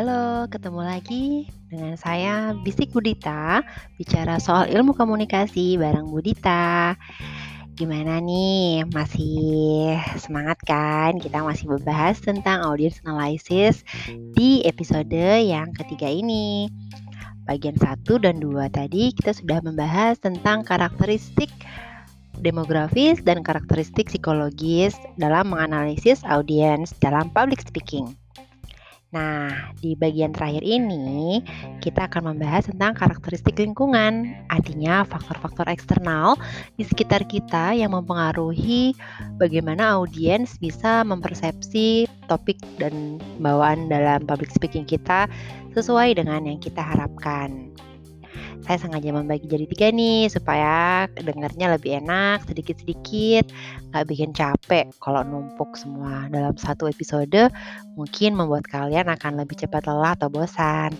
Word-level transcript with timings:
Halo, 0.00 0.48
ketemu 0.48 0.80
lagi 0.80 1.44
dengan 1.68 1.92
saya 1.92 2.56
Bisik 2.56 2.88
Budita 2.88 3.60
Bicara 4.00 4.40
soal 4.40 4.72
ilmu 4.72 4.96
komunikasi 4.96 5.76
bareng 5.76 6.08
Budita 6.08 6.96
Gimana 7.76 8.16
nih, 8.24 8.88
masih 8.96 10.00
semangat 10.16 10.56
kan? 10.64 11.20
Kita 11.20 11.44
masih 11.44 11.68
membahas 11.68 12.16
tentang 12.16 12.64
audience 12.64 12.96
analysis 13.04 13.84
di 14.32 14.64
episode 14.64 15.12
yang 15.44 15.68
ketiga 15.76 16.08
ini 16.08 16.72
Bagian 17.44 17.76
1 17.76 18.00
dan 18.24 18.40
2 18.40 18.56
tadi 18.72 19.12
kita 19.12 19.36
sudah 19.36 19.60
membahas 19.60 20.16
tentang 20.16 20.64
karakteristik 20.64 21.52
demografis 22.40 23.20
dan 23.20 23.44
karakteristik 23.44 24.08
psikologis 24.08 24.96
dalam 25.20 25.52
menganalisis 25.52 26.24
audiens 26.24 26.96
dalam 27.04 27.28
public 27.36 27.60
speaking. 27.60 28.16
Nah, 29.10 29.74
di 29.82 29.98
bagian 29.98 30.30
terakhir 30.30 30.62
ini 30.62 31.42
kita 31.82 32.06
akan 32.06 32.30
membahas 32.30 32.70
tentang 32.70 32.94
karakteristik 32.94 33.58
lingkungan, 33.58 34.38
artinya 34.46 35.02
faktor-faktor 35.02 35.66
eksternal 35.66 36.38
di 36.78 36.86
sekitar 36.86 37.26
kita 37.26 37.74
yang 37.74 37.90
mempengaruhi 37.90 38.94
bagaimana 39.34 39.98
audiens 39.98 40.54
bisa 40.62 41.02
mempersepsi 41.02 42.06
topik 42.30 42.62
dan 42.78 43.18
bawaan 43.42 43.90
dalam 43.90 44.22
public 44.30 44.54
speaking 44.54 44.86
kita 44.86 45.26
sesuai 45.74 46.14
dengan 46.14 46.46
yang 46.46 46.62
kita 46.62 46.78
harapkan 46.78 47.74
saya 48.66 48.76
sengaja 48.76 49.10
membagi 49.10 49.48
jadi 49.48 49.66
tiga 49.66 49.88
nih 49.90 50.28
supaya 50.28 51.06
dengarnya 51.16 51.74
lebih 51.74 52.00
enak 52.04 52.44
sedikit-sedikit 52.46 53.48
nggak 53.90 54.06
bikin 54.06 54.30
capek 54.36 54.88
kalau 55.00 55.24
numpuk 55.24 55.74
semua 55.74 56.28
dalam 56.28 56.54
satu 56.54 56.86
episode 56.86 57.50
mungkin 57.96 58.36
membuat 58.36 58.68
kalian 58.68 59.08
akan 59.08 59.40
lebih 59.40 59.58
cepat 59.60 59.88
lelah 59.88 60.14
atau 60.14 60.28
bosan 60.28 60.94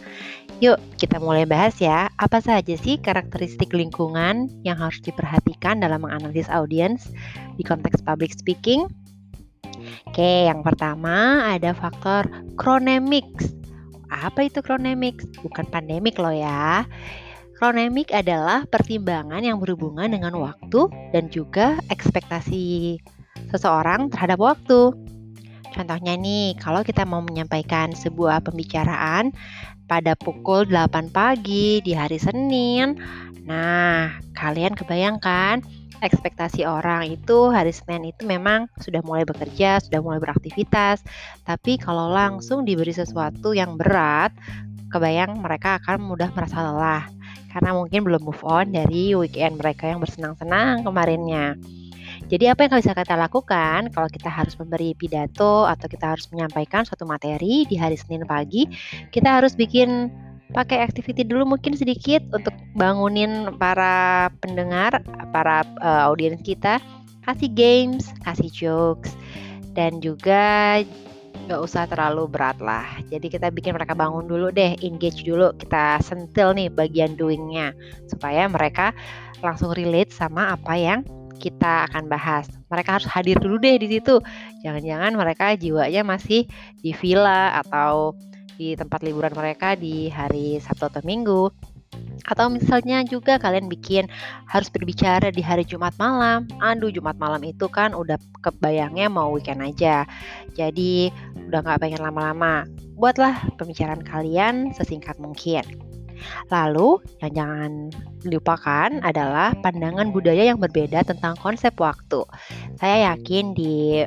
Yuk 0.61 0.77
kita 1.01 1.17
mulai 1.17 1.49
bahas 1.49 1.81
ya 1.81 2.13
apa 2.21 2.43
saja 2.45 2.77
sih 2.77 3.01
karakteristik 3.01 3.73
lingkungan 3.73 4.53
yang 4.61 4.77
harus 4.77 5.01
diperhatikan 5.01 5.81
dalam 5.81 6.05
menganalisis 6.05 6.53
audiens 6.53 7.09
di 7.57 7.65
konteks 7.65 8.05
public 8.05 8.37
speaking 8.37 8.85
Oke, 10.11 10.51
yang 10.51 10.61
pertama 10.61 11.47
ada 11.57 11.73
faktor 11.73 12.29
chronemics. 12.61 13.53
Apa 14.11 14.51
itu 14.51 14.61
chronemics? 14.61 15.25
Bukan 15.41 15.71
pandemik 15.71 16.19
loh 16.19 16.35
ya. 16.35 16.85
Kronemik 17.61 18.09
adalah 18.17 18.65
pertimbangan 18.65 19.45
yang 19.45 19.61
berhubungan 19.61 20.09
dengan 20.09 20.33
waktu 20.41 20.89
dan 21.13 21.29
juga 21.29 21.77
ekspektasi 21.93 22.97
seseorang 23.53 24.09
terhadap 24.09 24.41
waktu. 24.41 24.97
Contohnya 25.69 26.17
nih, 26.17 26.57
kalau 26.57 26.81
kita 26.81 27.05
mau 27.05 27.21
menyampaikan 27.21 27.93
sebuah 27.93 28.41
pembicaraan 28.49 29.37
pada 29.85 30.17
pukul 30.17 30.65
8 30.73 31.13
pagi 31.13 31.85
di 31.85 31.93
hari 31.93 32.17
Senin, 32.17 32.97
nah 33.45 34.09
kalian 34.33 34.73
kebayangkan 34.73 35.61
ekspektasi 36.01 36.65
orang 36.65 37.13
itu 37.13 37.53
hari 37.53 37.77
Senin 37.77 38.09
itu 38.09 38.25
memang 38.25 38.73
sudah 38.81 39.05
mulai 39.05 39.29
bekerja, 39.29 39.85
sudah 39.85 40.01
mulai 40.01 40.17
beraktivitas. 40.17 41.05
Tapi 41.45 41.77
kalau 41.77 42.09
langsung 42.09 42.65
diberi 42.65 42.97
sesuatu 42.97 43.53
yang 43.53 43.77
berat, 43.77 44.33
kebayang 44.89 45.45
mereka 45.45 45.77
akan 45.77 46.09
mudah 46.09 46.33
merasa 46.33 46.65
lelah 46.65 47.20
karena 47.51 47.75
mungkin 47.75 48.07
belum 48.07 48.23
move 48.23 48.43
on 48.47 48.71
dari 48.71 49.13
weekend 49.19 49.59
mereka 49.59 49.91
yang 49.91 50.01
bersenang-senang 50.01 50.87
kemarinnya. 50.87 51.59
Jadi 52.31 52.47
apa 52.47 52.67
yang 52.67 52.79
bisa 52.79 52.95
kita 52.95 53.19
lakukan 53.19 53.91
kalau 53.91 54.07
kita 54.07 54.31
harus 54.31 54.55
memberi 54.55 54.95
pidato 54.95 55.67
atau 55.67 55.87
kita 55.91 56.15
harus 56.15 56.31
menyampaikan 56.31 56.87
suatu 56.87 57.03
materi 57.03 57.67
di 57.67 57.75
hari 57.75 57.99
Senin 57.99 58.23
pagi, 58.23 58.71
kita 59.11 59.43
harus 59.43 59.59
bikin 59.59 60.13
pakai 60.55 60.83
activity 60.83 61.27
dulu 61.27 61.55
mungkin 61.57 61.75
sedikit 61.75 62.23
untuk 62.35 62.55
bangunin 62.79 63.55
para 63.59 64.29
pendengar, 64.43 65.03
para 65.35 65.67
uh, 65.83 66.11
audiens 66.11 66.39
kita, 66.43 66.79
kasih 67.27 67.51
games, 67.51 68.11
kasih 68.23 68.51
jokes 68.51 69.15
dan 69.75 70.03
juga 70.03 70.79
nggak 71.51 71.67
usah 71.67 71.91
terlalu 71.91 72.31
berat 72.31 72.63
lah. 72.63 72.87
Jadi 73.11 73.27
kita 73.27 73.51
bikin 73.51 73.75
mereka 73.75 73.99
bangun 73.99 74.31
dulu 74.31 74.55
deh, 74.55 74.79
engage 74.87 75.27
dulu, 75.27 75.51
kita 75.59 75.99
sentil 75.99 76.55
nih 76.55 76.71
bagian 76.71 77.19
doingnya 77.19 77.75
supaya 78.07 78.47
mereka 78.47 78.95
langsung 79.43 79.75
relate 79.75 80.15
sama 80.15 80.55
apa 80.55 80.79
yang 80.79 81.03
kita 81.43 81.91
akan 81.91 82.07
bahas. 82.07 82.47
Mereka 82.71 83.03
harus 83.03 83.09
hadir 83.11 83.35
dulu 83.43 83.59
deh 83.59 83.83
di 83.83 83.99
situ. 83.99 84.23
Jangan-jangan 84.63 85.19
mereka 85.19 85.59
jiwanya 85.59 86.07
masih 86.07 86.47
di 86.79 86.95
villa 86.95 87.59
atau 87.59 88.15
di 88.55 88.79
tempat 88.79 89.03
liburan 89.03 89.35
mereka 89.35 89.75
di 89.75 90.07
hari 90.07 90.63
Sabtu 90.63 90.87
atau 90.87 91.03
Minggu. 91.03 91.51
Atau 92.27 92.53
misalnya 92.53 93.05
juga 93.07 93.41
kalian 93.41 93.71
bikin 93.71 94.09
harus 94.49 94.69
berbicara 94.69 95.33
di 95.33 95.41
hari 95.41 95.63
Jumat 95.65 95.95
malam. 95.97 96.49
Aduh, 96.61 96.93
Jumat 96.93 97.17
malam 97.17 97.41
itu 97.47 97.67
kan 97.71 97.93
udah 97.93 98.17
kebayangnya 98.45 99.09
mau 99.09 99.33
weekend 99.33 99.63
aja. 99.65 100.05
Jadi 100.57 101.13
udah 101.49 101.61
nggak 101.65 101.81
pengen 101.81 102.03
lama-lama. 102.03 102.65
Buatlah 103.01 103.57
pembicaraan 103.57 104.05
kalian 104.05 104.77
sesingkat 104.77 105.17
mungkin. 105.17 105.65
Lalu, 106.53 107.01
yang 107.25 107.33
jangan 107.33 107.73
dilupakan 108.21 108.91
adalah 109.01 109.57
pandangan 109.65 110.13
budaya 110.13 110.53
yang 110.53 110.61
berbeda 110.61 111.01
tentang 111.09 111.33
konsep 111.41 111.73
waktu. 111.81 112.25
Saya 112.77 113.17
yakin 113.17 113.57
di 113.57 114.05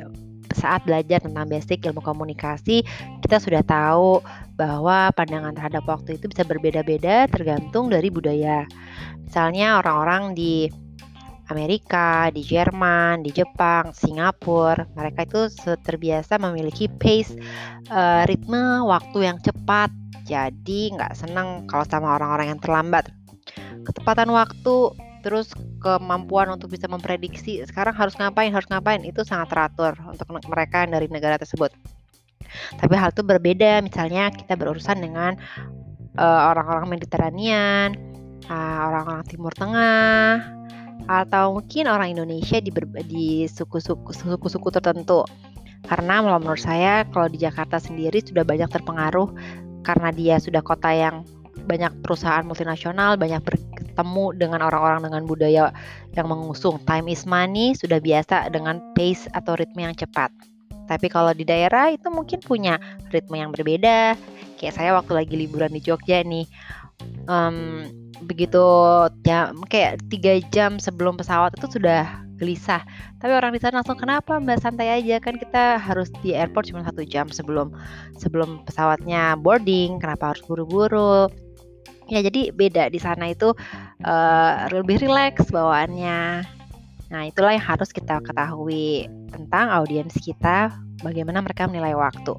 saat 0.53 0.85
belajar 0.87 1.19
tentang 1.21 1.49
basic 1.49 1.85
ilmu 1.85 2.01
komunikasi, 2.01 2.85
kita 3.21 3.37
sudah 3.41 3.61
tahu 3.65 4.21
bahwa 4.55 5.09
pandangan 5.17 5.53
terhadap 5.57 5.83
waktu 5.89 6.15
itu 6.21 6.29
bisa 6.29 6.45
berbeda-beda 6.45 7.25
tergantung 7.29 7.89
dari 7.89 8.07
budaya. 8.13 8.65
Misalnya 9.25 9.81
orang-orang 9.81 10.37
di 10.37 10.69
Amerika, 11.51 12.31
di 12.31 12.39
Jerman, 12.39 13.25
di 13.25 13.35
Jepang, 13.35 13.91
Singapura, 13.91 14.87
mereka 14.95 15.27
itu 15.27 15.51
terbiasa 15.83 16.39
memiliki 16.39 16.87
pace 16.87 17.35
uh, 17.91 18.23
ritme 18.23 18.87
waktu 18.87 19.27
yang 19.27 19.37
cepat. 19.43 19.91
Jadi 20.23 20.95
nggak 20.95 21.19
senang 21.19 21.67
kalau 21.67 21.83
sama 21.83 22.15
orang-orang 22.15 22.55
yang 22.55 22.61
terlambat. 22.63 23.11
Ketepatan 23.83 24.31
waktu, 24.31 24.95
terus 25.23 25.55
kemampuan 25.79 26.51
untuk 26.51 26.75
bisa 26.75 26.85
memprediksi 26.91 27.63
sekarang 27.63 27.95
harus 27.95 28.13
ngapain, 28.19 28.51
harus 28.51 28.67
ngapain 28.67 29.01
itu 29.07 29.23
sangat 29.23 29.49
teratur 29.49 29.95
untuk 30.03 30.27
mereka 30.51 30.83
dari 30.83 31.07
negara 31.07 31.39
tersebut. 31.39 31.71
Tapi 32.77 32.93
hal 32.93 33.09
itu 33.15 33.23
berbeda 33.25 33.81
misalnya 33.81 34.29
kita 34.29 34.53
berurusan 34.53 35.01
dengan 35.01 35.39
uh, 36.19 36.41
orang-orang 36.53 36.99
Mediterranean, 36.99 37.97
uh, 38.51 38.79
orang-orang 38.91 39.23
Timur 39.25 39.53
Tengah, 39.55 40.43
atau 41.07 41.59
mungkin 41.59 41.89
orang 41.89 42.15
Indonesia 42.15 42.61
di, 42.61 42.71
suku-suku 43.49 44.69
tertentu. 44.71 45.25
Karena 45.83 46.23
menurut 46.23 46.63
saya 46.63 47.03
kalau 47.11 47.27
di 47.27 47.43
Jakarta 47.43 47.75
sendiri 47.75 48.23
sudah 48.23 48.47
banyak 48.47 48.71
terpengaruh 48.71 49.27
karena 49.83 50.15
dia 50.15 50.39
sudah 50.39 50.63
kota 50.63 50.95
yang 50.95 51.27
banyak 51.67 51.91
perusahaan 51.99 52.43
multinasional, 52.47 53.19
banyak 53.19 53.43
bertemu 53.93 54.25
dengan 54.41 54.65
orang-orang 54.65 55.05
dengan 55.05 55.23
budaya 55.29 55.69
yang 56.17 56.25
mengusung 56.25 56.81
time 56.89 57.05
is 57.13 57.29
money, 57.29 57.77
sudah 57.77 58.01
biasa 58.01 58.49
dengan 58.49 58.81
pace 58.97 59.29
atau 59.37 59.53
ritme 59.53 59.85
yang 59.85 59.93
cepat. 59.93 60.33
Tapi 60.89 61.07
kalau 61.13 61.31
di 61.31 61.45
daerah 61.45 61.93
itu 61.93 62.09
mungkin 62.09 62.41
punya 62.41 62.81
ritme 63.13 63.37
yang 63.37 63.53
berbeda. 63.53 64.17
Kayak 64.57 64.73
saya 64.73 64.97
waktu 64.97 65.13
lagi 65.13 65.35
liburan 65.37 65.71
di 65.71 65.79
Jogja 65.79 66.25
nih, 66.25 66.49
um, 67.29 67.85
begitu 68.25 68.63
ya 69.27 69.53
kayak 69.69 70.01
tiga 70.09 70.41
jam 70.49 70.81
sebelum 70.81 71.15
pesawat 71.15 71.53
itu 71.53 71.77
sudah 71.77 72.07
gelisah. 72.41 72.81
Tapi 73.21 73.31
orang 73.31 73.55
di 73.55 73.61
sana 73.61 73.79
langsung 73.79 73.95
kenapa 73.95 74.41
mbak 74.41 74.59
santai 74.59 74.99
aja 74.99 75.21
kan 75.21 75.39
kita 75.39 75.79
harus 75.79 76.11
di 76.19 76.35
airport 76.35 76.67
cuma 76.67 76.83
satu 76.83 77.05
jam 77.07 77.29
sebelum 77.31 77.71
sebelum 78.19 78.65
pesawatnya 78.67 79.39
boarding. 79.39 80.01
Kenapa 80.01 80.35
harus 80.35 80.43
buru-buru? 80.43 81.31
Ya 82.11 82.19
jadi 82.19 82.51
beda 82.51 82.91
di 82.91 82.99
sana 82.99 83.31
itu 83.31 83.55
uh, 84.03 84.53
lebih 84.71 84.99
rileks 85.03 85.47
bawaannya. 85.49 86.43
Nah, 87.13 87.29
itulah 87.29 87.53
yang 87.53 87.61
harus 87.61 87.93
kita 87.93 88.25
ketahui 88.25 89.05
tentang 89.29 89.69
audiens 89.69 90.17
kita, 90.17 90.73
bagaimana 91.05 91.45
mereka 91.45 91.69
menilai 91.69 91.93
waktu. 91.93 92.33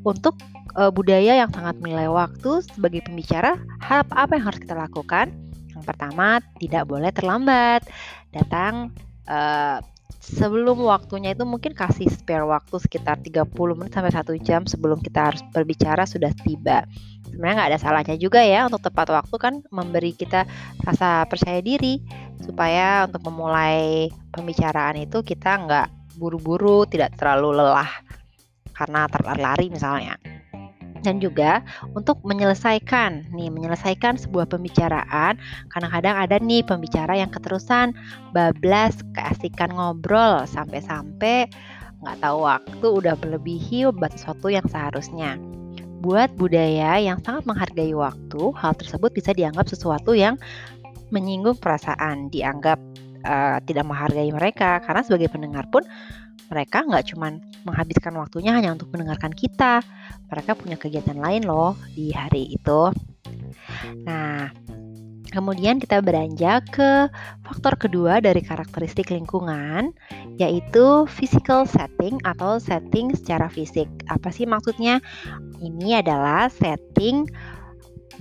Untuk 0.00 0.40
uh, 0.80 0.88
budaya 0.88 1.44
yang 1.44 1.52
sangat 1.52 1.76
menilai 1.84 2.08
waktu 2.08 2.64
sebagai 2.64 3.04
pembicara, 3.04 3.60
harap 3.84 4.08
apa 4.16 4.40
yang 4.40 4.44
harus 4.48 4.60
kita 4.64 4.72
lakukan? 4.72 5.28
Yang 5.76 5.84
pertama, 5.84 6.40
tidak 6.56 6.88
boleh 6.88 7.12
terlambat. 7.12 7.84
Datang 8.32 8.96
uh, 9.28 9.84
sebelum 10.24 10.80
waktunya 10.84 11.36
itu 11.36 11.44
mungkin 11.44 11.76
kasih 11.76 12.08
spare 12.08 12.48
waktu 12.48 12.80
sekitar 12.80 13.20
30 13.20 13.44
menit 13.76 13.92
sampai 13.92 14.12
1 14.12 14.40
jam 14.40 14.64
sebelum 14.64 14.98
kita 15.04 15.32
harus 15.32 15.42
berbicara 15.52 16.08
sudah 16.08 16.32
tiba. 16.44 16.88
Sebenarnya 17.28 17.54
nggak 17.60 17.70
ada 17.76 17.80
salahnya 17.80 18.16
juga 18.16 18.40
ya 18.40 18.64
untuk 18.64 18.80
tepat 18.84 19.12
waktu 19.12 19.36
kan 19.36 19.54
memberi 19.68 20.16
kita 20.16 20.48
rasa 20.86 21.28
percaya 21.28 21.60
diri 21.60 22.00
supaya 22.40 23.04
untuk 23.04 23.26
memulai 23.28 24.08
pembicaraan 24.32 25.04
itu 25.04 25.20
kita 25.20 25.60
nggak 25.66 25.88
buru-buru, 26.16 26.86
tidak 26.86 27.18
terlalu 27.18 27.58
lelah 27.58 27.90
karena 28.74 29.06
terlari 29.10 29.66
misalnya. 29.70 30.16
Dan 31.04 31.20
juga 31.20 31.60
untuk 31.92 32.18
menyelesaikan. 32.24 33.28
Nih 33.36 33.52
menyelesaikan 33.52 34.16
sebuah 34.16 34.48
pembicaraan 34.48 35.36
kadang-kadang 35.68 36.16
ada 36.16 36.36
nih 36.40 36.64
pembicara 36.64 37.14
yang 37.14 37.28
keterusan 37.28 37.92
bablas 38.32 38.96
keasikan 39.12 39.70
ngobrol 39.76 40.48
sampai-sampai 40.48 41.52
nggak 42.04 42.18
tahu 42.20 42.38
waktu 42.44 42.86
udah 42.88 43.14
melebihi 43.20 43.92
batas 43.92 44.24
waktu 44.24 44.56
yang 44.60 44.66
seharusnya. 44.68 45.36
Buat 46.04 46.36
budaya 46.36 47.00
yang 47.00 47.20
sangat 47.24 47.48
menghargai 47.48 47.96
waktu 47.96 48.42
hal 48.60 48.76
tersebut 48.76 49.12
bisa 49.16 49.32
dianggap 49.32 49.68
sesuatu 49.68 50.12
yang 50.12 50.36
menyinggung 51.08 51.56
perasaan 51.56 52.28
dianggap 52.28 52.76
uh, 53.24 53.56
tidak 53.64 53.84
menghargai 53.88 54.28
mereka. 54.28 54.84
Karena 54.84 55.00
sebagai 55.00 55.32
pendengar 55.32 55.64
pun 55.72 55.80
mereka 56.48 56.84
nggak 56.84 57.14
cuma 57.14 57.36
menghabiskan 57.64 58.14
waktunya 58.20 58.52
hanya 58.52 58.72
untuk 58.76 58.92
mendengarkan 58.92 59.32
kita, 59.32 59.80
mereka 60.28 60.52
punya 60.56 60.76
kegiatan 60.76 61.16
lain 61.16 61.48
loh 61.48 61.74
di 61.96 62.12
hari 62.12 62.54
itu. 62.54 62.92
Nah, 64.04 64.52
kemudian 65.32 65.82
kita 65.82 65.98
beranjak 65.98 66.68
ke 66.70 67.10
faktor 67.42 67.74
kedua 67.74 68.20
dari 68.22 68.38
karakteristik 68.38 69.10
lingkungan, 69.10 69.90
yaitu 70.38 71.08
physical 71.10 71.66
setting 71.66 72.20
atau 72.22 72.60
setting 72.60 73.10
secara 73.16 73.50
fisik. 73.50 73.90
Apa 74.06 74.30
sih 74.30 74.46
maksudnya? 74.46 75.02
Ini 75.58 76.04
adalah 76.04 76.46
setting 76.52 77.26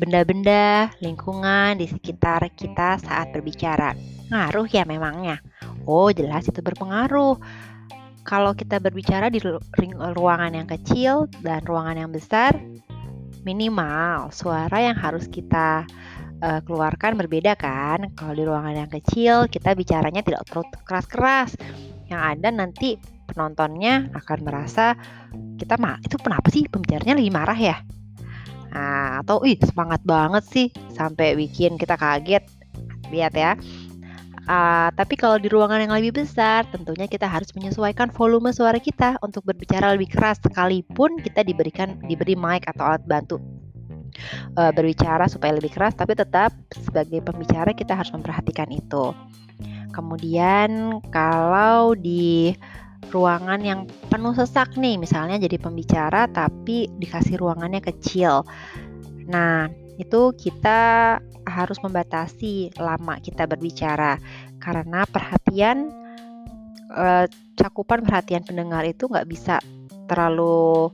benda-benda, 0.01 0.89
lingkungan 1.05 1.77
di 1.77 1.85
sekitar 1.85 2.49
kita 2.57 2.97
saat 2.97 3.29
berbicara. 3.29 3.93
Ngaruh 4.33 4.65
ya 4.65 4.81
memangnya? 4.89 5.37
Oh, 5.85 6.09
jelas 6.09 6.49
itu 6.49 6.63
berpengaruh 6.65 7.37
kalau 8.23 8.55
kita 8.55 8.79
berbicara 8.79 9.27
di 9.27 9.43
ruangan 10.15 10.55
yang 10.55 10.67
kecil 10.67 11.27
dan 11.43 11.63
ruangan 11.67 12.07
yang 12.07 12.11
besar, 12.11 12.55
minimal 13.43 14.31
suara 14.31 14.79
yang 14.79 14.95
harus 14.95 15.27
kita 15.27 15.83
uh, 16.39 16.59
keluarkan 16.63 17.19
berbeda 17.19 17.55
kan. 17.59 18.11
Kalau 18.15 18.33
di 18.33 18.43
ruangan 18.47 18.87
yang 18.87 18.91
kecil, 18.91 19.51
kita 19.51 19.75
bicaranya 19.75 20.23
tidak 20.23 20.47
terlalu 20.47 20.71
keras-keras. 20.87 21.55
Yang 22.07 22.21
ada 22.35 22.47
nanti 22.51 22.89
penontonnya 23.27 24.11
akan 24.15 24.39
merasa 24.43 24.95
kita 25.59 25.79
mah 25.79 25.97
itu 26.03 26.19
kenapa 26.19 26.47
sih 26.51 26.67
pembicaranya 26.67 27.19
lagi 27.19 27.31
marah 27.31 27.59
ya? 27.59 27.77
Nah, 28.73 29.21
atau 29.21 29.45
ih 29.45 29.59
semangat 29.61 30.01
banget 30.01 30.43
sih 30.49 30.67
sampai 30.95 31.37
bikin 31.37 31.77
kita 31.77 31.99
kaget. 31.99 32.43
Lihat 33.13 33.33
ya. 33.37 33.53
Uh, 34.44 34.92
tapi 35.00 35.16
kalau 35.16 35.40
di 35.40 35.48
ruangan 35.48 35.80
yang 35.88 35.95
lebih 35.95 36.19
besar, 36.19 36.68
tentunya 36.68 37.07
kita 37.07 37.31
harus 37.31 37.48
menyesuaikan 37.56 38.12
volume 38.12 38.51
suara 38.51 38.75
kita 38.75 39.16
untuk 39.24 39.48
berbicara 39.48 39.95
lebih 39.95 40.12
keras 40.12 40.36
sekalipun 40.44 41.16
kita 41.24 41.48
diberikan 41.48 41.95
diberi 42.04 42.36
mic 42.36 42.68
atau 42.68 42.92
alat 42.92 43.04
bantu 43.07 43.40
uh, 44.57 44.72
berbicara 44.74 45.25
supaya 45.30 45.56
lebih 45.56 45.74
keras, 45.74 45.98
tapi 45.98 46.13
tetap 46.13 46.54
sebagai 46.74 47.24
pembicara 47.24 47.74
kita 47.74 47.98
harus 47.98 48.12
memperhatikan 48.13 48.69
itu. 48.69 49.13
Kemudian 49.94 51.01
kalau 51.13 51.94
di 51.94 52.57
ruangan 53.13 53.62
yang 53.62 53.80
penuh 54.10 54.34
sesak 54.34 54.74
nih, 54.74 54.98
misalnya 54.98 55.38
jadi 55.38 55.62
pembicara 55.62 56.25
tapi 56.30 56.90
dikasih 56.98 57.38
ruangannya 57.38 57.81
kecil. 57.84 58.42
Nah, 59.30 59.69
itu 60.01 60.34
kita 60.34 61.19
harus 61.45 61.78
membatasi 61.84 62.74
lama 62.80 63.19
kita 63.19 63.45
berbicara. 63.45 64.18
Karena 64.57 65.06
perhatian 65.06 65.92
eh, 66.94 67.25
cakupan 67.60 68.06
perhatian 68.06 68.44
pendengar 68.48 68.88
itu 68.88 69.06
nggak 69.06 69.28
bisa 69.28 69.60
terlalu 70.07 70.90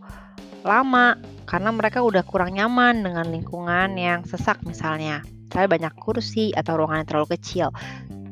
lama 0.63 1.16
karena 1.48 1.74
mereka 1.74 2.04
udah 2.04 2.22
kurang 2.28 2.54
nyaman 2.54 3.01
dengan 3.01 3.25
lingkungan 3.31 3.96
yang 3.96 4.22
sesak 4.28 4.62
misalnya. 4.68 5.24
Saya 5.50 5.66
banyak 5.66 5.98
kursi 5.98 6.54
atau 6.54 6.78
ruangan 6.78 7.01
yang 7.01 7.10
terlalu 7.10 7.28
kecil. 7.40 7.68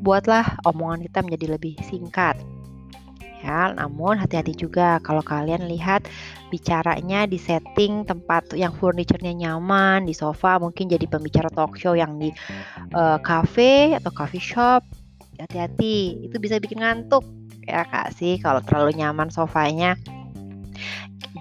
Buatlah 0.06 0.62
omongan 0.70 1.02
kita 1.10 1.26
menjadi 1.26 1.58
lebih 1.58 1.74
singkat. 1.82 2.38
Ya. 3.42 3.74
Namun 3.74 4.22
hati-hati 4.22 4.54
juga 4.54 5.02
kalau 5.02 5.26
kalian 5.26 5.66
lihat 5.66 6.06
bicaranya 6.48 7.28
di 7.28 7.36
setting 7.36 8.08
tempat 8.08 8.56
yang 8.56 8.72
furniturnya 8.76 9.36
nyaman, 9.36 10.08
di 10.08 10.16
sofa 10.16 10.58
mungkin 10.58 10.88
jadi 10.88 11.04
pembicara 11.08 11.52
talk 11.52 11.76
show 11.76 11.94
yang 11.94 12.16
di 12.20 12.32
uh, 12.96 13.20
cafe 13.20 13.96
atau 13.96 14.12
coffee 14.12 14.44
shop. 14.44 14.82
Hati-hati, 15.38 16.26
itu 16.26 16.36
bisa 16.42 16.58
bikin 16.58 16.82
ngantuk 16.82 17.22
ya 17.68 17.84
Kak 17.84 18.16
sih 18.16 18.40
kalau 18.40 18.64
terlalu 18.64 18.96
nyaman 18.98 19.28
sofanya. 19.28 20.00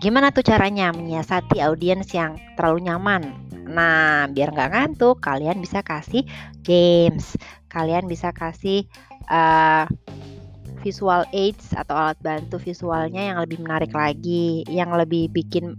Gimana 0.02 0.28
tuh 0.34 0.44
caranya 0.44 0.92
menyiasati 0.92 1.62
audiens 1.64 2.10
yang 2.12 2.36
terlalu 2.58 2.90
nyaman? 2.90 3.22
Nah, 3.66 4.28
biar 4.28 4.52
nggak 4.52 4.70
ngantuk, 4.74 5.24
kalian 5.24 5.58
bisa 5.62 5.80
kasih 5.80 6.28
games, 6.60 7.34
kalian 7.72 8.04
bisa 8.04 8.30
kasih 8.30 8.84
uh, 9.32 9.88
visual 10.86 11.26
aids 11.34 11.74
atau 11.74 11.98
alat 11.98 12.18
bantu 12.22 12.62
visualnya 12.62 13.34
yang 13.34 13.42
lebih 13.42 13.58
menarik 13.58 13.90
lagi, 13.90 14.62
yang 14.70 14.94
lebih 14.94 15.26
bikin 15.34 15.74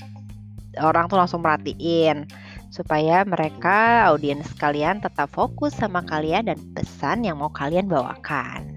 orang 0.83 1.07
tuh 1.07 1.15
langsung 1.15 1.39
merhatiin 1.39 2.27
supaya 2.67 3.23
mereka 3.23 4.11
audiens 4.11 4.51
kalian 4.59 4.99
tetap 4.99 5.31
fokus 5.31 5.71
sama 5.71 6.03
kalian 6.03 6.51
dan 6.51 6.59
pesan 6.75 7.23
yang 7.23 7.39
mau 7.39 7.47
kalian 7.47 7.87
bawakan. 7.87 8.75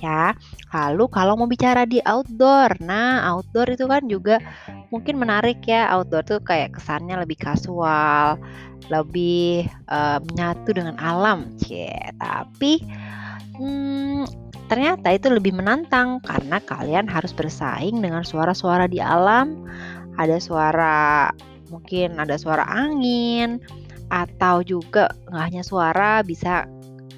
Ya, 0.00 0.32
lalu 0.72 1.12
kalau 1.12 1.36
mau 1.36 1.44
bicara 1.44 1.84
di 1.84 2.00
outdoor, 2.08 2.72
nah 2.80 3.20
outdoor 3.36 3.68
itu 3.68 3.84
kan 3.84 4.08
juga 4.08 4.40
mungkin 4.88 5.20
menarik 5.20 5.60
ya. 5.68 5.92
Outdoor 5.92 6.24
tuh 6.24 6.40
kayak 6.40 6.80
kesannya 6.80 7.20
lebih 7.20 7.36
kasual, 7.36 8.40
lebih 8.88 9.68
uh, 9.92 10.16
menyatu 10.24 10.72
dengan 10.72 10.96
alam, 10.96 11.52
cie. 11.60 11.92
Tapi 12.16 12.80
hmm, 13.60 14.49
Ternyata 14.70 15.10
itu 15.10 15.26
lebih 15.26 15.50
menantang 15.50 16.22
karena 16.22 16.62
kalian 16.62 17.10
harus 17.10 17.34
bersaing 17.34 17.98
dengan 17.98 18.22
suara-suara 18.22 18.86
di 18.86 19.02
alam. 19.02 19.66
Ada 20.14 20.38
suara 20.38 21.26
mungkin 21.74 22.22
ada 22.22 22.38
suara 22.38 22.62
angin 22.70 23.58
atau 24.14 24.62
juga 24.62 25.10
nggak 25.26 25.42
hanya 25.42 25.62
suara 25.66 26.22
bisa 26.22 26.70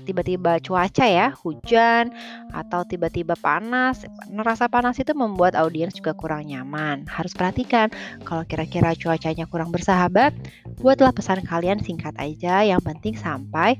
tiba-tiba 0.08 0.58
cuaca 0.64 1.04
ya 1.04 1.36
hujan 1.44 2.08
atau 2.56 2.88
tiba-tiba 2.88 3.36
panas. 3.36 4.08
Rasa 4.32 4.72
panas 4.72 4.96
itu 4.96 5.12
membuat 5.12 5.52
audiens 5.52 5.92
juga 5.92 6.16
kurang 6.16 6.48
nyaman. 6.48 7.04
Harus 7.04 7.36
perhatikan 7.36 7.92
kalau 8.24 8.48
kira-kira 8.48 8.96
cuacanya 8.96 9.44
kurang 9.44 9.68
bersahabat 9.68 10.32
buatlah 10.80 11.12
pesan 11.12 11.44
kalian 11.44 11.84
singkat 11.84 12.16
aja 12.16 12.64
yang 12.64 12.80
penting 12.80 13.12
sampai 13.12 13.76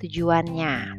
tujuannya 0.00 0.96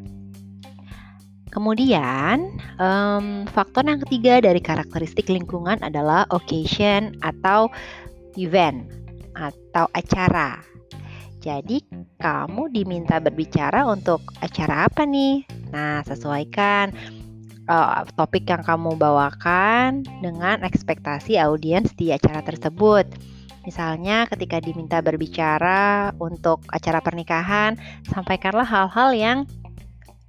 Kemudian, 1.52 2.56
um, 2.80 3.44
faktor 3.44 3.84
yang 3.84 4.00
ketiga 4.08 4.40
dari 4.40 4.56
karakteristik 4.56 5.28
lingkungan 5.28 5.76
adalah 5.84 6.24
occasion 6.32 7.12
atau 7.20 7.68
event 8.40 8.88
atau 9.36 9.84
acara. 9.92 10.64
Jadi, 11.44 11.84
kamu 12.16 12.72
diminta 12.72 13.20
berbicara 13.20 13.84
untuk 13.84 14.24
acara 14.40 14.88
apa 14.88 15.04
nih? 15.04 15.44
Nah, 15.76 16.00
sesuaikan 16.08 16.96
uh, 17.68 18.08
topik 18.16 18.48
yang 18.48 18.64
kamu 18.64 18.96
bawakan 18.96 20.08
dengan 20.24 20.64
ekspektasi 20.64 21.36
audiens 21.36 21.92
di 21.92 22.16
acara 22.16 22.40
tersebut. 22.40 23.04
Misalnya, 23.68 24.24
ketika 24.26 24.58
diminta 24.58 24.98
berbicara 25.04 26.10
untuk 26.16 26.64
acara 26.72 26.98
pernikahan, 26.98 27.78
sampaikanlah 28.10 28.66
hal-hal 28.66 29.10
yang 29.14 29.38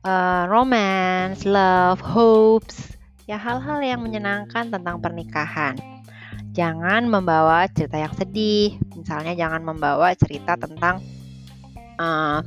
uh, 0.03 0.43
romance, 0.51 1.48
love, 1.48 2.03
hopes, 2.03 2.95
ya 3.25 3.39
hal-hal 3.39 3.79
yang 3.81 4.03
menyenangkan 4.03 4.69
tentang 4.69 5.00
pernikahan. 5.00 5.79
Jangan 6.53 7.10
membawa 7.10 7.65
cerita 7.65 7.98
yang 7.98 8.13
sedih, 8.13 8.77
misalnya 8.93 9.33
jangan 9.33 9.65
membawa 9.65 10.13
cerita 10.13 10.53
tentang 10.53 11.01
uh, 11.98 12.45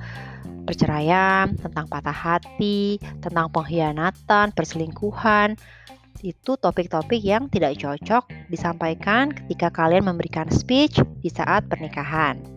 perceraian, 0.62 1.58
tentang 1.58 1.90
patah 1.90 2.14
hati, 2.14 3.02
tentang 3.18 3.50
pengkhianatan, 3.50 4.54
perselingkuhan. 4.54 5.58
Itu 6.22 6.54
topik-topik 6.54 7.18
yang 7.18 7.50
tidak 7.50 7.82
cocok 7.82 8.30
disampaikan 8.46 9.34
ketika 9.34 9.74
kalian 9.74 10.06
memberikan 10.06 10.46
speech 10.54 11.02
di 11.18 11.28
saat 11.28 11.66
pernikahan. 11.66 12.55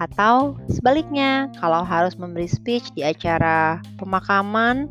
Atau 0.00 0.56
sebaliknya, 0.72 1.52
kalau 1.60 1.84
harus 1.84 2.16
memberi 2.16 2.48
speech 2.48 2.88
di 2.96 3.04
acara 3.04 3.84
pemakaman, 4.00 4.88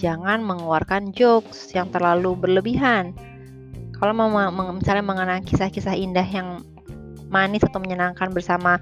jangan 0.00 0.40
mengeluarkan 0.40 1.12
jokes 1.12 1.68
yang 1.76 1.92
terlalu 1.92 2.32
berlebihan. 2.32 3.12
Kalau 4.00 4.16
misalnya 4.72 5.04
mengenang 5.04 5.44
kisah-kisah 5.44 5.92
indah 5.92 6.24
yang 6.24 6.64
manis 7.28 7.60
atau 7.60 7.76
menyenangkan 7.76 8.32
bersama 8.32 8.80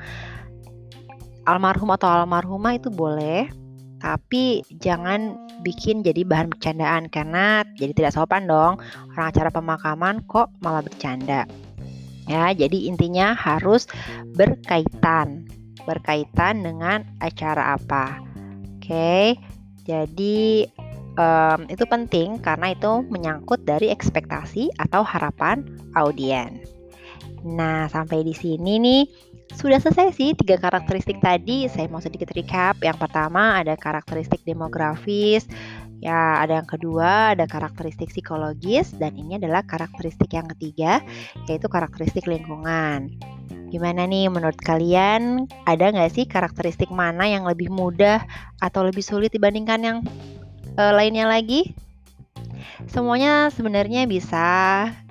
almarhum 1.51 1.91
atau 1.99 2.07
almarhumah 2.07 2.79
itu 2.79 2.93
boleh, 2.93 3.51
tapi 3.99 4.63
jangan 4.79 5.35
bikin 5.65 6.05
jadi 6.05 6.23
bahan 6.23 6.53
bercandaan 6.53 7.11
karena 7.11 7.67
jadi 7.75 7.97
tidak 7.97 8.13
sopan 8.15 8.47
dong 8.47 8.79
orang 9.17 9.27
acara 9.33 9.51
pemakaman 9.51 10.23
kok 10.31 10.53
malah 10.63 10.85
bercanda. 10.85 11.49
Ya, 12.27 12.51
jadi 12.51 12.91
intinya 12.91 13.33
harus 13.39 13.87
berkaitan. 14.35 15.46
Berkaitan 15.87 16.67
dengan 16.67 17.07
acara 17.23 17.79
apa. 17.79 18.21
Oke. 18.77 19.39
Jadi 19.87 20.67
um, 21.17 21.61
itu 21.71 21.85
penting 21.87 22.43
karena 22.43 22.75
itu 22.75 23.07
menyangkut 23.09 23.63
dari 23.65 23.91
ekspektasi 23.91 24.75
atau 24.83 25.07
harapan 25.07 25.63
audiens. 25.95 26.67
Nah, 27.47 27.87
sampai 27.87 28.27
di 28.27 28.35
sini 28.35 28.83
nih 28.83 29.03
sudah 29.55 29.79
selesai 29.79 30.13
sih 30.13 30.35
tiga 30.35 30.59
karakteristik 30.59 31.23
tadi. 31.23 31.71
Saya 31.71 31.87
mau 31.87 32.03
sedikit 32.03 32.35
recap. 32.35 32.83
Yang 32.83 33.07
pertama 33.07 33.63
ada 33.63 33.79
karakteristik 33.79 34.43
demografis. 34.43 35.47
Ya, 36.05 36.45
ada 36.45 36.61
yang 36.61 36.69
kedua, 36.69 37.33
ada 37.33 37.49
karakteristik 37.49 38.13
psikologis 38.13 38.93
dan 39.01 39.17
ini 39.17 39.41
adalah 39.41 39.65
karakteristik 39.65 40.29
yang 40.29 40.45
ketiga 40.53 41.01
yaitu 41.49 41.73
karakteristik 41.73 42.29
lingkungan. 42.29 43.17
Gimana 43.67 44.07
nih 44.07 44.31
menurut 44.31 44.59
kalian? 44.63 45.51
Ada 45.67 45.91
nggak 45.91 46.13
sih 46.15 46.25
karakteristik 46.25 46.91
mana 46.95 47.27
yang 47.27 47.43
lebih 47.43 47.67
mudah 47.67 48.23
atau 48.63 48.87
lebih 48.87 49.03
sulit 49.03 49.35
dibandingkan 49.35 49.81
yang 49.83 49.99
uh, 50.79 50.93
lainnya 50.95 51.27
lagi? 51.27 51.75
Semuanya 52.87 53.51
sebenarnya 53.51 54.07
bisa 54.07 54.47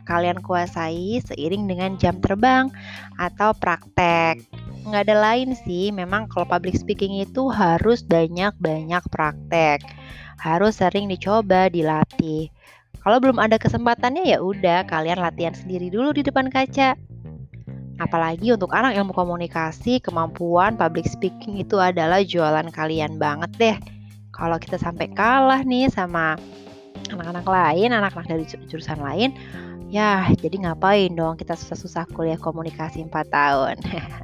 kalian 0.05 0.39
kuasai 0.39 1.19
seiring 1.25 1.65
dengan 1.65 1.97
jam 1.99 2.21
terbang 2.21 2.71
atau 3.17 3.51
praktek. 3.57 4.39
Nggak 4.85 5.03
ada 5.09 5.17
lain 5.17 5.57
sih, 5.65 5.89
memang 5.89 6.29
kalau 6.29 6.45
public 6.45 6.77
speaking 6.77 7.19
itu 7.19 7.49
harus 7.49 8.05
banyak-banyak 8.05 9.03
praktek. 9.09 9.81
Harus 10.37 10.77
sering 10.77 11.09
dicoba, 11.09 11.73
dilatih. 11.73 12.53
Kalau 13.01 13.17
belum 13.17 13.41
ada 13.41 13.57
kesempatannya 13.57 14.29
ya 14.29 14.37
udah 14.41 14.85
kalian 14.85 15.21
latihan 15.21 15.57
sendiri 15.57 15.89
dulu 15.89 16.13
di 16.13 16.21
depan 16.21 16.53
kaca. 16.53 16.93
Apalagi 17.95 18.51
untuk 18.51 18.75
anak 18.75 18.99
ilmu 18.99 19.15
komunikasi, 19.15 20.03
kemampuan 20.03 20.75
public 20.75 21.07
speaking 21.07 21.63
itu 21.63 21.79
adalah 21.79 22.19
jualan 22.19 22.67
kalian 22.75 23.15
banget 23.15 23.51
deh. 23.55 23.77
Kalau 24.35 24.59
kita 24.59 24.75
sampai 24.75 25.07
kalah 25.15 25.63
nih 25.63 25.87
sama 25.87 26.35
anak-anak 27.07 27.47
lain, 27.47 27.95
anak-anak 27.95 28.27
dari 28.27 28.43
jurusan 28.67 28.99
lain, 28.99 29.31
ya 29.87 30.27
jadi 30.35 30.67
ngapain 30.67 31.15
dong 31.15 31.39
kita 31.39 31.55
susah-susah 31.55 32.03
kuliah 32.11 32.35
komunikasi 32.35 33.07
4 33.07 33.15
tahun. 33.31 33.75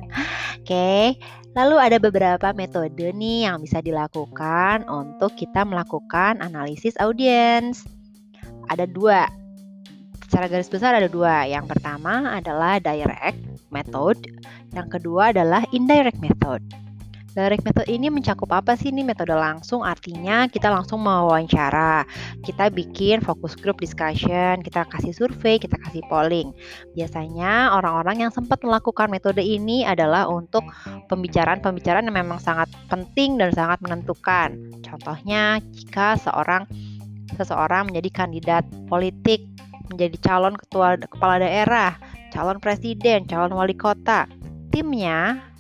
Oke, 0.62 1.16
lalu 1.56 1.76
ada 1.80 1.96
beberapa 1.96 2.52
metode 2.52 3.16
nih 3.16 3.48
yang 3.48 3.64
bisa 3.64 3.80
dilakukan 3.80 4.84
untuk 4.92 5.32
kita 5.40 5.64
melakukan 5.64 6.44
analisis 6.44 7.00
audiens. 7.00 7.88
Ada 8.68 8.84
dua, 8.84 9.32
secara 10.28 10.48
garis 10.48 10.72
besar 10.72 10.96
ada 10.96 11.12
dua. 11.12 11.44
Yang 11.48 11.76
pertama 11.76 12.36
adalah 12.36 12.80
direct 12.80 13.51
method, 13.72 14.20
yang 14.76 14.88
kedua 14.92 15.32
adalah 15.32 15.66
indirect 15.72 16.20
method. 16.20 16.62
Direct 17.32 17.64
method 17.64 17.88
ini 17.88 18.12
mencakup 18.12 18.52
apa 18.52 18.76
sih 18.76 18.92
ini 18.92 19.08
metode 19.08 19.32
langsung? 19.32 19.88
Artinya 19.88 20.52
kita 20.52 20.68
langsung 20.68 21.00
mewawancara, 21.00 22.04
kita 22.44 22.68
bikin 22.68 23.24
focus 23.24 23.56
group 23.56 23.80
discussion, 23.80 24.60
kita 24.60 24.84
kasih 24.92 25.16
survei, 25.16 25.56
kita 25.56 25.80
kasih 25.80 26.04
polling. 26.12 26.52
Biasanya 26.92 27.72
orang-orang 27.72 28.28
yang 28.28 28.32
sempat 28.36 28.60
melakukan 28.68 29.08
metode 29.08 29.40
ini 29.40 29.88
adalah 29.88 30.28
untuk 30.28 30.68
pembicaraan-pembicaraan 31.08 32.12
yang 32.12 32.20
memang 32.20 32.44
sangat 32.44 32.68
penting 32.92 33.40
dan 33.40 33.56
sangat 33.56 33.80
menentukan. 33.80 34.60
Contohnya 34.84 35.64
jika 35.72 36.20
seorang 36.20 36.68
seseorang 37.40 37.88
menjadi 37.88 38.28
kandidat 38.28 38.68
politik, 38.92 39.48
menjadi 39.88 40.20
calon 40.20 40.60
ketua 40.60 41.00
kepala 41.00 41.40
daerah, 41.44 41.96
calon 42.32 42.58
presiden, 42.64 43.28
calon 43.28 43.54
wali 43.54 43.76
kota, 43.76 44.26
timnya 44.72 45.52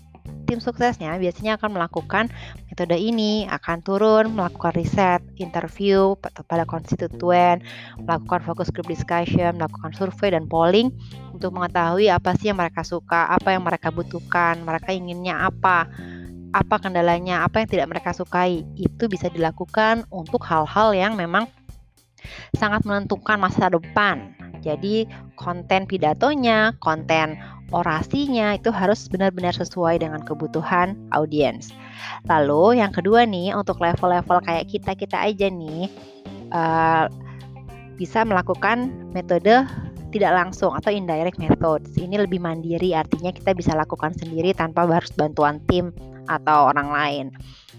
tim 0.51 0.59
suksesnya 0.59 1.15
biasanya 1.15 1.55
akan 1.55 1.79
melakukan 1.79 2.27
metode 2.67 2.99
ini, 2.99 3.47
akan 3.47 3.79
turun, 3.87 4.35
melakukan 4.35 4.75
riset, 4.75 5.23
interview 5.39 6.19
pada 6.19 6.67
konstituen, 6.67 7.63
melakukan 8.03 8.43
focus 8.43 8.67
group 8.67 8.91
discussion, 8.91 9.55
melakukan 9.55 9.95
survei 9.95 10.35
dan 10.35 10.51
polling 10.51 10.91
untuk 11.31 11.55
mengetahui 11.55 12.11
apa 12.11 12.35
sih 12.35 12.51
yang 12.51 12.59
mereka 12.59 12.83
suka, 12.83 13.31
apa 13.31 13.55
yang 13.55 13.63
mereka 13.63 13.95
butuhkan, 13.95 14.59
mereka 14.67 14.91
inginnya 14.91 15.39
apa, 15.39 15.87
apa 16.51 16.75
kendalanya, 16.83 17.47
apa 17.47 17.63
yang 17.63 17.71
tidak 17.71 17.87
mereka 17.87 18.11
sukai. 18.11 18.67
Itu 18.75 19.07
bisa 19.07 19.31
dilakukan 19.31 20.03
untuk 20.11 20.43
hal-hal 20.43 20.91
yang 20.91 21.15
memang 21.15 21.47
sangat 22.59 22.83
menentukan 22.83 23.39
masa 23.39 23.71
depan. 23.71 24.40
Jadi 24.61 25.09
konten 25.37 25.89
pidatonya, 25.89 26.77
konten 26.79 27.37
orasinya 27.71 28.55
itu 28.55 28.69
harus 28.69 29.07
benar-benar 29.07 29.55
sesuai 29.55 30.03
dengan 30.03 30.21
kebutuhan 30.21 30.95
audiens. 31.15 31.71
Lalu 32.27 32.83
yang 32.83 32.91
kedua 32.91 33.25
nih 33.25 33.55
untuk 33.55 33.79
level-level 33.79 34.43
kayak 34.43 34.69
kita 34.69 34.91
kita 34.93 35.17
aja 35.17 35.47
nih 35.47 35.87
uh, 36.51 37.07
bisa 37.95 38.21
melakukan 38.27 38.91
metode 39.15 39.65
tidak 40.11 40.31
langsung 40.35 40.75
atau 40.75 40.91
indirect 40.91 41.39
methods. 41.39 41.95
Ini 41.95 42.19
lebih 42.19 42.43
mandiri 42.43 42.91
artinya 42.91 43.31
kita 43.31 43.55
bisa 43.55 43.71
lakukan 43.73 44.11
sendiri 44.11 44.51
tanpa 44.51 44.83
harus 44.83 45.11
bantuan 45.15 45.63
tim 45.71 45.95
atau 46.27 46.69
orang 46.69 46.91
lain. 46.91 47.25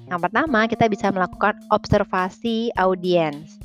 Yang 0.08 0.20
pertama 0.28 0.64
kita 0.66 0.88
bisa 0.88 1.12
melakukan 1.12 1.54
observasi 1.70 2.72
audiens 2.80 3.61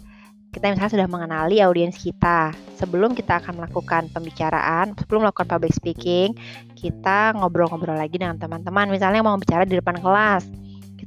kita 0.58 0.74
misalnya 0.74 0.94
sudah 0.98 1.10
mengenali 1.10 1.62
audiens 1.62 1.94
kita. 2.02 2.50
Sebelum 2.82 3.14
kita 3.14 3.38
akan 3.38 3.62
melakukan 3.62 4.10
pembicaraan 4.10 4.98
sebelum 4.98 5.26
melakukan 5.26 5.46
public 5.46 5.74
speaking 5.78 6.34
kita 6.74 7.38
ngobrol-ngobrol 7.38 7.94
lagi 7.94 8.18
dengan 8.18 8.42
teman-teman. 8.42 8.90
Misalnya 8.90 9.22
mau 9.22 9.38
bicara 9.38 9.70
di 9.70 9.78
depan 9.78 10.02
kelas 10.02 10.50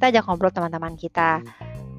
kita 0.00 0.16
ajak 0.16 0.24
ngobrol 0.24 0.48
teman-teman 0.48 0.96
kita. 0.96 1.44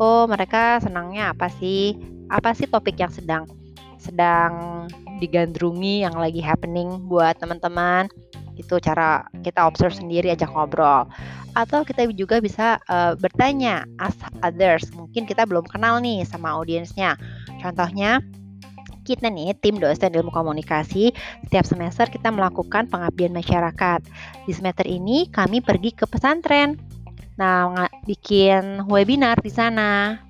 Oh 0.01 0.25
mereka 0.25 0.81
senangnya 0.81 1.37
apa 1.37 1.53
sih? 1.61 1.93
Apa 2.33 2.57
sih 2.57 2.65
topik 2.65 2.97
yang 2.97 3.13
sedang 3.13 3.45
sedang 4.01 4.87
digandrungi 5.21 6.01
yang 6.01 6.17
lagi 6.17 6.41
happening 6.41 7.05
buat 7.05 7.37
teman-teman? 7.37 8.09
Itu 8.57 8.81
cara 8.81 9.27
kita 9.45 9.69
observe 9.69 9.93
sendiri 9.93 10.33
ajak 10.33 10.49
ngobrol. 10.49 11.05
Atau 11.53 11.85
kita 11.85 12.09
juga 12.15 12.41
bisa 12.41 12.81
uh, 12.89 13.13
bertanya 13.19 13.85
ask 14.01 14.17
others. 14.41 14.89
Mungkin 14.97 15.29
kita 15.29 15.45
belum 15.45 15.69
kenal 15.69 16.01
nih 16.01 16.25
sama 16.25 16.57
audiensnya 16.57 17.19
contohnya 17.61 18.19
kita 19.01 19.33
nih 19.33 19.57
tim 19.57 19.81
dosen 19.81 20.13
ilmu 20.13 20.29
komunikasi 20.29 21.11
setiap 21.45 21.65
semester 21.65 22.05
kita 22.07 22.29
melakukan 22.29 22.87
pengabdian 22.87 23.33
masyarakat. 23.33 23.99
Di 24.45 24.53
semester 24.53 24.85
ini 24.85 25.27
kami 25.27 25.59
pergi 25.59 25.91
ke 25.93 26.05
pesantren. 26.05 26.77
Nah 27.35 27.89
bikin 28.05 28.85
webinar 28.85 29.41
di 29.41 29.51
sana. 29.51 30.21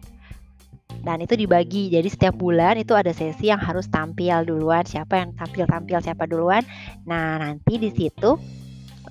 Dan 1.01 1.17
itu 1.23 1.33
dibagi. 1.33 1.89
Jadi 1.89 2.07
setiap 2.07 2.37
bulan 2.37 2.77
itu 2.77 2.93
ada 2.93 3.09
sesi 3.09 3.49
yang 3.49 3.59
harus 3.59 3.89
tampil 3.89 4.45
duluan. 4.45 4.85
Siapa 4.85 5.19
yang 5.19 5.33
tampil 5.35 5.65
tampil 5.67 5.97
siapa 5.99 6.23
duluan. 6.29 6.63
Nah 7.03 7.41
nanti 7.41 7.81
di 7.81 7.89
situ 7.89 8.37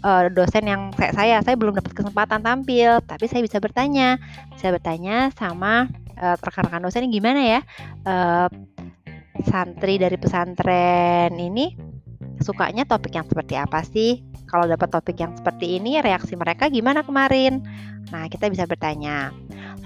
uh, 0.07 0.25
dosen 0.31 0.71
yang 0.71 0.95
kayak 0.95 1.19
saya 1.19 1.43
saya 1.43 1.59
belum 1.59 1.77
dapat 1.77 1.93
kesempatan 1.93 2.41
tampil. 2.41 3.03
Tapi 3.05 3.25
saya 3.29 3.43
bisa 3.45 3.59
bertanya. 3.61 4.17
Bisa 4.55 4.73
bertanya 4.73 5.35
sama 5.35 5.91
uh, 6.21 6.37
rekan-rekan 6.39 6.85
dosen 6.85 7.09
ini 7.09 7.19
gimana 7.19 7.41
ya 7.41 7.61
uh, 8.07 8.49
santri 9.49 9.97
dari 9.97 10.21
pesantren 10.21 11.33
ini 11.41 11.75
sukanya 12.45 12.85
topik 12.85 13.17
yang 13.17 13.27
seperti 13.27 13.57
apa 13.57 13.81
sih 13.83 14.21
kalau 14.49 14.69
dapat 14.69 14.89
topik 14.93 15.17
yang 15.17 15.33
seperti 15.35 15.81
ini 15.81 16.01
reaksi 16.05 16.37
mereka 16.37 16.69
gimana 16.69 17.01
kemarin 17.03 17.65
nah 18.13 18.29
kita 18.29 18.53
bisa 18.53 18.65
bertanya 18.69 19.33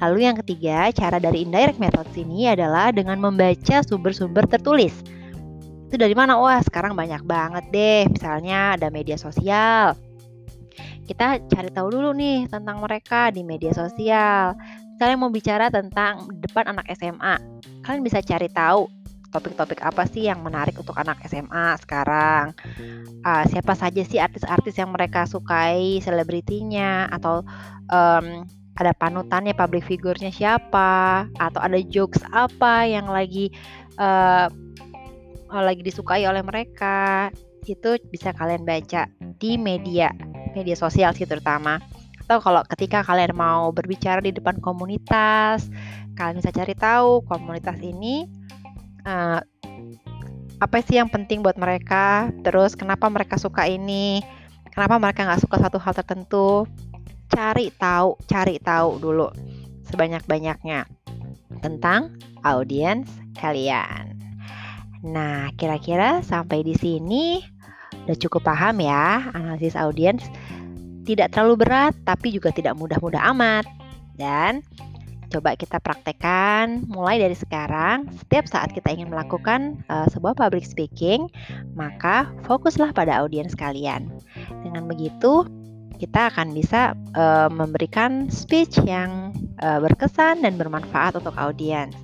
Lalu 0.03 0.26
yang 0.26 0.35
ketiga, 0.43 0.91
cara 0.91 1.23
dari 1.23 1.47
indirect 1.47 1.79
method 1.79 2.11
ini 2.19 2.50
adalah 2.50 2.91
dengan 2.91 3.14
membaca 3.14 3.79
sumber-sumber 3.87 4.43
tertulis 4.50 4.91
itu 5.95 6.03
dari 6.03 6.19
mana? 6.19 6.35
Wah, 6.43 6.59
sekarang 6.59 6.99
banyak 6.99 7.23
banget 7.23 7.64
deh. 7.71 8.03
Misalnya 8.11 8.75
ada 8.75 8.91
media 8.91 9.14
sosial. 9.14 9.95
Kita 11.07 11.38
cari 11.47 11.71
tahu 11.71 11.87
dulu 11.95 12.11
nih 12.19 12.50
tentang 12.50 12.83
mereka 12.83 13.31
di 13.31 13.47
media 13.47 13.71
sosial. 13.71 14.59
Misalnya 14.94 15.18
mau 15.18 15.30
bicara 15.34 15.66
tentang 15.74 16.30
depan 16.38 16.70
anak 16.70 16.86
SMA, 16.94 17.34
kalian 17.82 18.02
bisa 18.06 18.22
cari 18.22 18.46
tahu 18.46 18.86
topik-topik 19.34 19.82
apa 19.82 20.06
sih 20.06 20.30
yang 20.30 20.46
menarik 20.46 20.78
untuk 20.78 20.94
anak 20.94 21.18
SMA 21.26 21.74
sekarang. 21.82 22.54
Uh, 23.26 23.42
siapa 23.50 23.74
saja 23.74 24.06
sih 24.06 24.22
artis-artis 24.22 24.78
yang 24.78 24.94
mereka 24.94 25.26
sukai, 25.26 25.98
selebritinya 25.98 27.10
atau 27.10 27.42
um, 27.90 28.46
ada 28.78 28.94
panutannya 28.94 29.50
public 29.58 29.82
figure-nya 29.82 30.30
siapa 30.30 31.26
atau 31.42 31.58
ada 31.58 31.82
jokes 31.82 32.22
apa 32.30 32.86
yang 32.86 33.10
lagi 33.10 33.50
uh, 33.98 34.46
lagi 35.50 35.82
disukai 35.82 36.22
oleh 36.30 36.46
mereka? 36.46 37.34
Itu 37.66 37.98
bisa 38.14 38.30
kalian 38.30 38.62
baca 38.62 39.10
di 39.42 39.58
media 39.58 40.14
media 40.54 40.78
sosial 40.78 41.10
sih 41.18 41.26
terutama 41.26 41.82
atau 42.25 42.40
kalau 42.40 42.64
ketika 42.73 43.04
kalian 43.04 43.37
mau 43.37 43.69
berbicara 43.71 44.25
di 44.25 44.33
depan 44.33 44.57
komunitas 44.64 45.69
kalian 46.16 46.40
bisa 46.40 46.50
cari 46.50 46.73
tahu 46.73 47.21
komunitas 47.28 47.76
ini 47.85 48.25
uh, 49.04 49.40
apa 50.62 50.81
sih 50.81 50.97
yang 50.97 51.11
penting 51.11 51.43
buat 51.43 51.59
mereka, 51.59 52.31
terus 52.47 52.78
kenapa 52.78 53.11
mereka 53.11 53.37
suka 53.37 53.66
ini, 53.66 54.23
kenapa 54.71 54.97
mereka 54.97 55.26
nggak 55.26 55.43
suka 55.43 55.57
satu 55.59 55.76
hal 55.76 55.93
tertentu. 55.93 56.64
Cari 57.28 57.73
tahu, 57.75 58.14
cari 58.31 58.57
tahu 58.62 59.02
dulu 59.02 59.28
sebanyak-banyaknya 59.90 60.87
tentang 61.61 62.14
audiens 62.47 63.11
kalian. 63.35 64.14
Nah, 65.04 65.50
kira-kira 65.59 66.23
sampai 66.23 66.62
di 66.62 66.73
sini 66.78 67.43
udah 68.04 68.16
cukup 68.21 68.45
paham 68.45 68.85
ya 68.85 69.33
analisis 69.33 69.76
audiens 69.76 70.21
tidak 71.04 71.37
terlalu 71.37 71.68
berat 71.68 71.94
tapi 72.02 72.32
juga 72.34 72.50
tidak 72.50 72.75
mudah-mudah 72.75 73.20
amat. 73.37 73.68
Dan 74.14 74.64
coba 75.34 75.58
kita 75.58 75.82
praktekkan 75.82 76.87
mulai 76.87 77.18
dari 77.18 77.34
sekarang. 77.34 78.06
Setiap 78.23 78.46
saat 78.46 78.70
kita 78.70 78.94
ingin 78.94 79.11
melakukan 79.11 79.82
uh, 79.90 80.06
sebuah 80.11 80.38
public 80.38 80.62
speaking, 80.62 81.26
maka 81.75 82.30
fokuslah 82.46 82.94
pada 82.94 83.18
audiens 83.23 83.52
kalian. 83.58 84.08
Dengan 84.62 84.87
begitu, 84.87 85.46
kita 85.99 86.30
akan 86.30 86.54
bisa 86.54 86.94
uh, 87.18 87.50
memberikan 87.50 88.30
speech 88.30 88.78
yang 88.87 89.34
uh, 89.62 89.82
berkesan 89.82 90.42
dan 90.42 90.54
bermanfaat 90.54 91.18
untuk 91.18 91.34
audiens. 91.34 91.94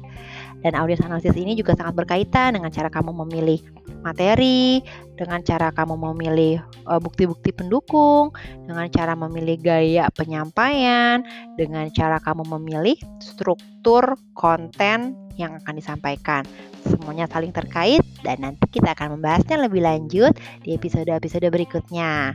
Dan 0.61 0.76
audiens 0.76 1.00
analisis 1.00 1.33
ini 1.40 1.57
juga 1.57 1.73
sangat 1.73 1.97
berkaitan 1.97 2.52
dengan 2.52 2.69
cara 2.69 2.92
kamu 2.92 3.16
memilih 3.25 3.64
materi, 4.00 4.80
dengan 5.21 5.45
cara 5.45 5.69
kamu 5.69 6.00
memilih 6.00 6.64
uh, 6.88 6.97
bukti-bukti 6.97 7.52
pendukung, 7.52 8.33
dengan 8.64 8.88
cara 8.88 9.12
memilih 9.12 9.61
gaya 9.61 10.09
penyampaian, 10.16 11.21
dengan 11.61 11.92
cara 11.92 12.16
kamu 12.21 12.49
memilih 12.57 12.97
struktur 13.21 14.16
konten 14.33 15.12
yang 15.37 15.61
akan 15.61 15.76
disampaikan. 15.76 16.49
Semuanya 16.88 17.28
saling 17.28 17.52
terkait 17.52 18.00
dan 18.25 18.40
nanti 18.40 18.64
kita 18.73 18.97
akan 18.97 19.21
membahasnya 19.21 19.61
lebih 19.61 19.85
lanjut 19.85 20.33
di 20.64 20.73
episode-episode 20.73 21.45
berikutnya. 21.52 22.33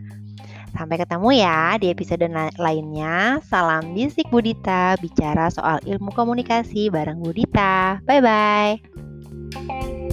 Sampai 0.75 0.99
ketemu 0.99 1.39
ya 1.39 1.79
di 1.79 1.87
episode 1.87 2.27
lainnya. 2.59 3.39
Salam 3.47 3.95
Bisik 3.95 4.27
Budita, 4.27 4.99
bicara 4.99 5.47
soal 5.47 5.79
ilmu 5.87 6.11
komunikasi 6.11 6.91
bareng 6.91 7.23
Budita. 7.23 8.03
Bye-bye. 8.03 10.03